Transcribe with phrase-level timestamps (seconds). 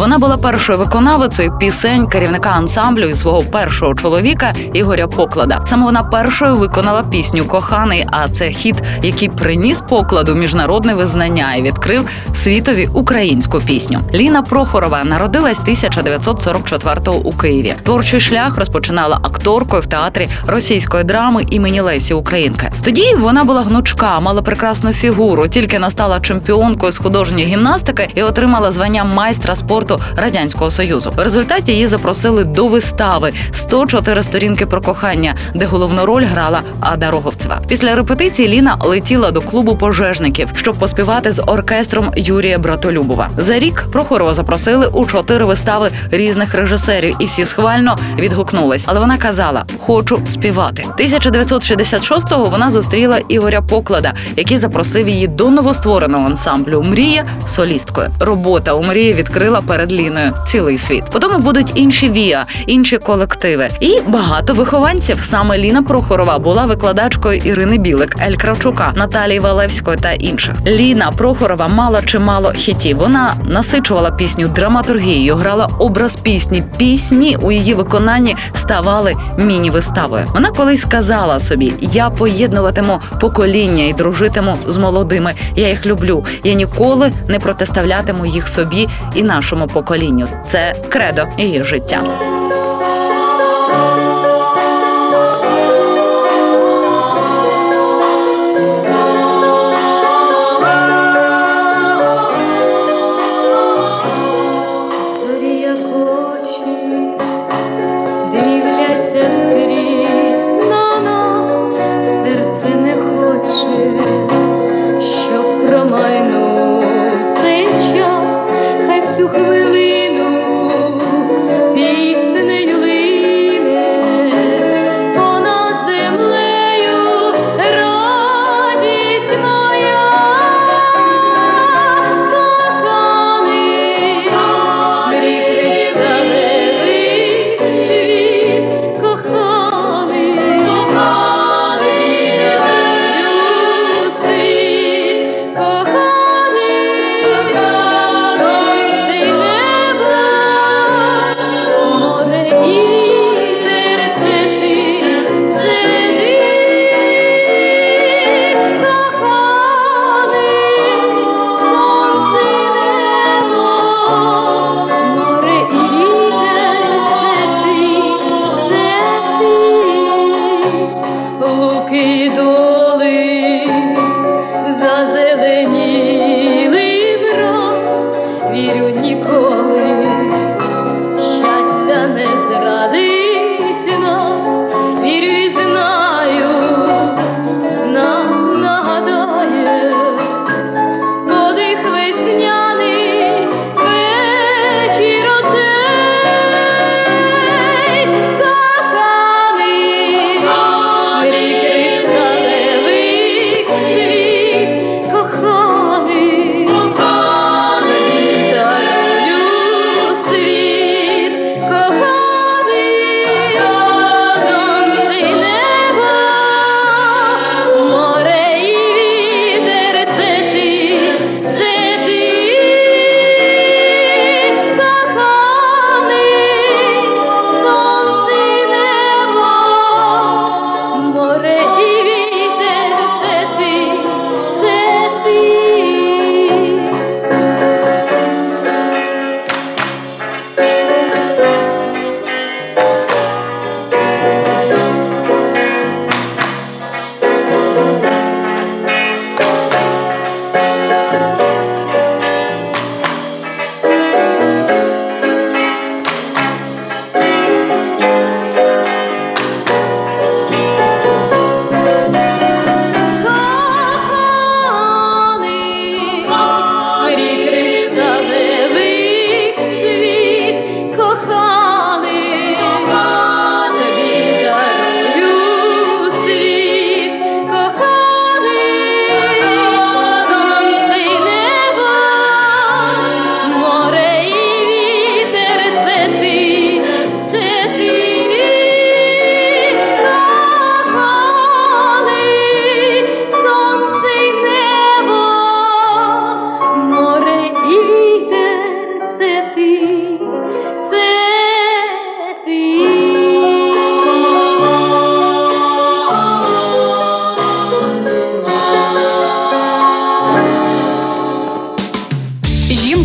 [0.00, 5.60] Вона була першою виконавицею пісень керівника ансамблю і свого першого чоловіка Ігоря Поклада.
[5.66, 8.06] Саме вона першою виконала пісню Коханий.
[8.10, 14.00] А це хіт, який приніс покладу міжнародне визнання і відкрив світові українську пісню.
[14.14, 17.74] Ліна Прохорова народилась 1944-го у Києві.
[17.82, 22.70] Творчий шлях розпочинала акторкою в театрі російської драми імені Лесі Українки.
[22.84, 28.72] Тоді вона була гнучка, мала прекрасну фігуру, тільки настала чемпіонкою з художньої гімнастики і отримала
[28.72, 31.12] звання майстра спорту радянського союзу.
[31.16, 37.10] В результаті її запросили до вистави «104 сторінки про кохання, де головну роль грала Ада
[37.10, 37.60] Роговцева.
[37.68, 43.28] Після репетиції Ліна летіла до клубу пожежників, щоб поспівати з оркестром Юрія Братолюбова.
[43.36, 48.84] За рік Прохорова запросили у чотири вистави різних режисерів, і всі схвально відгукнулись.
[48.86, 50.84] Але вона казала: Хочу співати.
[50.98, 58.08] 1966-го вона зустріла Ігоря Поклада, який запросив її до новоствореного ансамблю Мрія солісткою.
[58.20, 61.04] Робота у мрії відкрила перед Ліною цілий світ.
[61.12, 65.20] Потім будуть інші віа, інші колективи і багато вихованців.
[65.22, 70.54] Саме Ліна Прохорова була викладачкою Ірини Білик, Ель Кравчука, Наталії Валевської та інших.
[70.66, 72.98] Ліна Прохорова мала чимало хітів.
[72.98, 76.62] Вона насичувала пісню драматургією, грала образ пісні.
[76.76, 80.24] Пісні у її виконанні ставали міні-виставою.
[80.34, 85.32] Вона колись сказала собі: я поєднуватиму покоління і дружитиму з молодими.
[85.56, 86.24] Я їх люблю.
[86.44, 90.26] Я ніколи не протиставлятиму їх собі і нашому поколінню.
[90.46, 92.02] Це кредо її життя.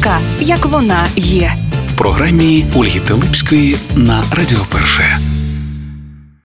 [0.05, 1.51] Жінка, як вона є.
[1.87, 5.17] в програмі Ольги Телипської на Радіо Перше.